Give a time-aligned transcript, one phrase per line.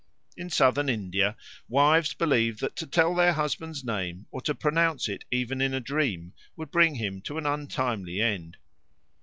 [0.35, 1.37] In Southern India
[1.69, 5.79] wives believe that to tell their husband's name or to pronounce it even in a
[5.79, 8.57] dream would bring him to an untimely end.